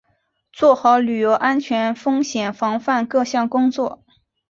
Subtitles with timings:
[0.51, 4.03] 做好旅游安全风险防范各项工作